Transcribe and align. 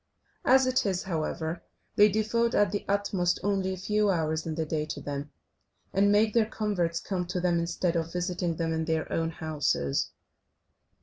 As 0.45 0.65
it 0.65 0.83
is, 0.83 1.03
however, 1.03 1.61
they 1.95 2.09
devote 2.09 2.55
at 2.55 2.71
the 2.71 2.83
utmost 2.87 3.39
only 3.43 3.71
a 3.71 3.77
few 3.77 4.09
hours 4.09 4.47
in 4.47 4.55
the 4.55 4.65
day 4.65 4.83
to 4.87 4.99
them, 4.99 5.29
and 5.93 6.11
make 6.11 6.33
their 6.33 6.47
converts 6.47 6.99
come 6.99 7.27
to 7.27 7.39
them, 7.39 7.59
instead 7.59 7.95
of 7.95 8.11
visiting 8.11 8.55
them 8.55 8.73
in 8.73 8.85
their 8.85 9.07
own 9.13 9.29
houses. 9.29 10.09